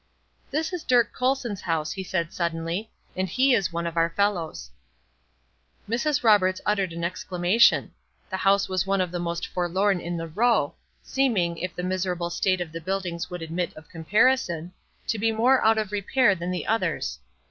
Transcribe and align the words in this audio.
"This 0.49 0.73
is 0.73 0.83
Dirk 0.83 1.13
Colson's 1.13 1.61
house," 1.61 1.91
he 1.91 2.03
said, 2.03 2.33
suddenly, 2.33 2.89
"and 3.15 3.29
he 3.29 3.53
is 3.53 3.71
one 3.71 3.85
of 3.85 3.95
our 3.95 4.09
fellows." 4.09 4.71
Mrs. 5.87 6.23
Roberts 6.23 6.59
uttered 6.65 6.91
an 6.91 7.03
exclamation. 7.03 7.93
The 8.31 8.37
house 8.37 8.67
was 8.67 8.87
one 8.87 8.99
of 8.99 9.11
the 9.11 9.19
most 9.19 9.45
forlorn 9.45 9.99
in 9.99 10.17
the 10.17 10.27
row, 10.27 10.73
seeming, 11.03 11.59
if 11.59 11.75
the 11.75 11.83
miserable 11.83 12.31
state 12.31 12.61
of 12.61 12.71
the 12.71 12.81
buildings 12.81 13.29
would 13.29 13.43
admit 13.43 13.75
of 13.75 13.89
comparison, 13.89 14.73
to 15.05 15.19
be 15.19 15.31
more 15.31 15.63
out 15.63 15.77
of 15.77 15.91
repair 15.91 16.33
than 16.33 16.49
the 16.49 16.65
others. 16.65 17.19